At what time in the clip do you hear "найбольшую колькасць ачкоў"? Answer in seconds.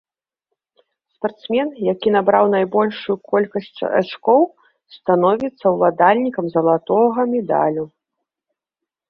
2.55-4.41